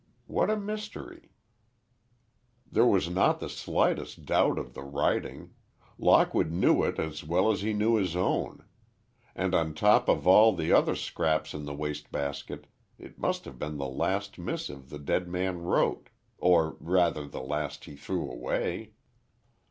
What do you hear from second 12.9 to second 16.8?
it must have been the last missive the dead man wrote—or,